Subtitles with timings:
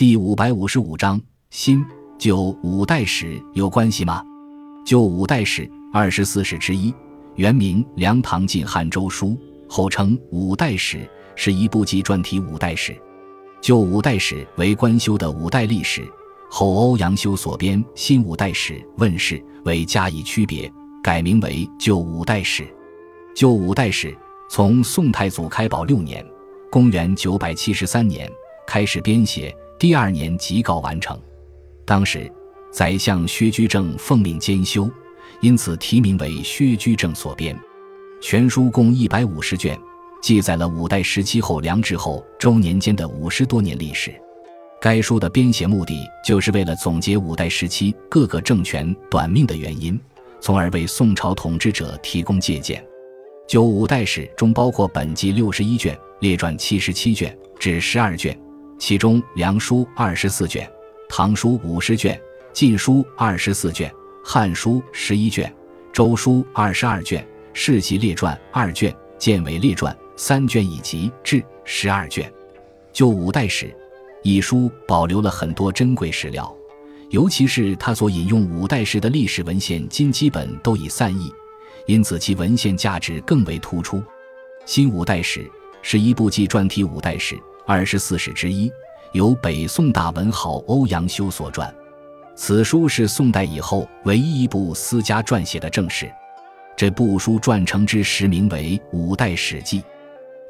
[0.00, 1.20] 第五百五十五章
[1.50, 1.84] 新
[2.18, 4.24] 旧五代史有关系吗？
[4.82, 6.90] 旧五代史二十四史之一，
[7.34, 9.26] 原名《梁唐晋汉周书》，
[9.68, 12.96] 后称五代史，是一部纪传体五代史。
[13.60, 16.10] 旧五代史为官修的五代历史，
[16.48, 20.72] 后欧阳修所编《新五代史》问世，为加以区别，
[21.02, 22.66] 改名为旧五代史。
[23.36, 24.16] 旧五代史
[24.48, 26.26] 从宋太祖开宝六年
[26.72, 28.26] （公元九百七十三年）
[28.66, 29.54] 开始编写。
[29.80, 31.18] 第二年即告完成，
[31.86, 32.30] 当时
[32.70, 34.90] 宰相薛居正奉命监修，
[35.40, 37.58] 因此题名为薛居正所编。
[38.20, 39.80] 全书共一百五十卷，
[40.20, 44.12] 记载了五代时期后梁至后周年间的五十多年历史。
[44.82, 49.98] 该书的编写目的，就是为了总结五代时期各个政权短命的原因，
[50.42, 52.84] 从而为宋朝统治者提供借鉴。
[53.48, 58.38] 九五代史中包括本纪六十一卷，列传七十七卷至十二卷。
[58.80, 60.66] 其中，《梁书》二十四卷，
[61.06, 62.16] 《唐书》五十卷，
[62.50, 63.90] 《晋书》二十四卷，
[64.24, 65.46] 《汉书》十一卷，
[65.92, 67.22] 《周书》二十二卷，
[67.52, 72.32] 《世袭列传》二卷，《建伟列传》三卷，以及至十二卷。
[72.90, 73.72] 就五代史
[74.22, 76.50] 一书保留了很多珍贵史料，
[77.10, 81.30] 尤其是他所引用五代史的历史文献，今基本都已散佚，
[81.84, 84.02] 因此其文献价值更为突出。
[84.64, 85.46] 新五代史
[85.82, 87.38] 是一部纪传体五代史。
[87.70, 88.68] 二十四史之一，
[89.12, 91.72] 由北宋大文豪欧阳修所撰。
[92.34, 96.10] 此书是宋代以后唯一一部私家撰写的正史。
[96.76, 99.82] 这部书撰成之时名为《五代史记》，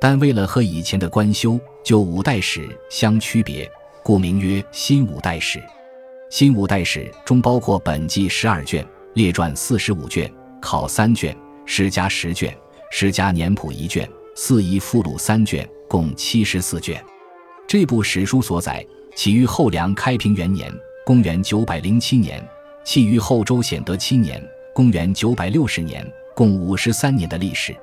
[0.00, 3.68] 但为了和以前的官修旧五代史相区别，
[4.04, 5.58] 故名曰《新五代史》。
[6.30, 12.56] 新五代史中包括本纪十二卷，列传四十五卷，考三卷，诗家十卷，
[12.92, 14.08] 诗家年谱一卷，
[14.40, 15.68] 四夷附录三卷。
[15.88, 17.04] 共七十四卷，
[17.66, 18.86] 这部史书所载
[19.16, 20.72] 起于后梁开平元年
[21.04, 22.40] （公元九百零七年），
[22.84, 24.40] 弃于后周显德七年
[24.72, 27.74] （公元九百六十年），共五十三年的历史。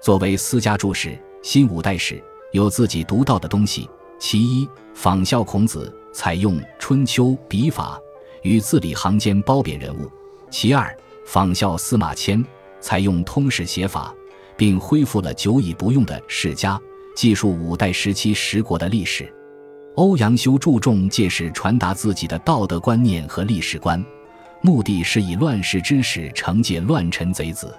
[0.00, 1.08] 作为私家注释，
[1.42, 2.14] 《新五代史》
[2.52, 7.98] 有自己独到的东西：其一，仿效孔子，采用春秋笔法，
[8.42, 10.06] 与字里行间褒贬人物；
[10.48, 12.44] 其二，仿效司马迁，
[12.78, 14.14] 采用通史写法，
[14.58, 16.78] 并恢复了久已不用的世家。
[17.16, 19.32] 记述五代时期十国的历史，
[19.94, 24.04] 欧阳修注重借史传达自己的道德观念和历史观，
[24.60, 27.74] 目的是以乱世之史惩戒乱臣贼子。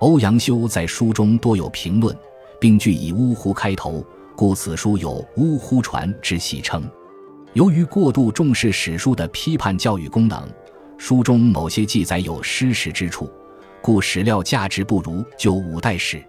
[0.00, 2.16] 欧阳修在书中多有评论，
[2.60, 4.04] 并据以呜呼开头，
[4.34, 6.82] 故此书有“呜呼传”之戏称。
[7.52, 10.48] 由于过度重视史书的批判教育功能，
[10.98, 13.30] 书中某些记载有失实之处，
[13.84, 16.24] 故史料价值不如旧五代史。